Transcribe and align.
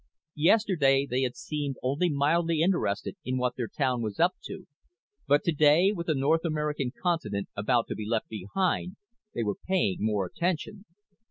Yesterday 0.41 1.05
they 1.07 1.21
had 1.21 1.35
seemed 1.35 1.75
only 1.83 2.09
mildly 2.09 2.61
interested 2.63 3.17
in 3.23 3.37
what 3.37 3.55
their 3.55 3.67
town 3.67 4.01
was 4.01 4.19
up 4.19 4.33
to 4.45 4.65
but 5.27 5.43
today, 5.43 5.91
with 5.91 6.07
the 6.07 6.15
North 6.15 6.43
American 6.43 6.89
continent 6.99 7.49
about 7.55 7.85
to 7.87 7.93
be 7.93 8.07
left 8.09 8.27
behind, 8.27 8.95
they 9.35 9.43
were 9.43 9.57
paying 9.67 9.97
more 9.99 10.25
attention. 10.25 10.85